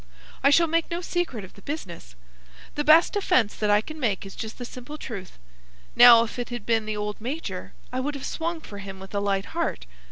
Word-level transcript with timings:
I 0.43 0.49
shall 0.49 0.65
make 0.65 0.89
no 0.89 0.99
secret 1.01 1.43
of 1.45 1.53
the 1.53 1.61
business. 1.61 2.15
The 2.73 2.83
best 2.83 3.13
defence 3.13 3.55
that 3.57 3.69
I 3.69 3.81
can 3.81 3.99
make 3.99 4.25
is 4.25 4.35
just 4.35 4.57
the 4.57 4.65
simple 4.65 4.97
truth. 4.97 5.37
Now, 5.95 6.23
if 6.23 6.39
it 6.39 6.49
had 6.49 6.65
been 6.65 6.87
the 6.87 6.97
old 6.97 7.21
major 7.21 7.73
I 7.93 7.99
would 7.99 8.15
have 8.15 8.25
swung 8.25 8.61
for 8.61 8.79
him 8.79 8.99
with 8.99 9.13
a 9.13 9.19
light 9.19 9.45
heart. 9.53 9.85